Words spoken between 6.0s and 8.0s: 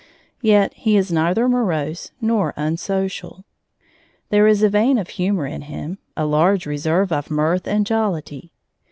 a large reserve of mirth and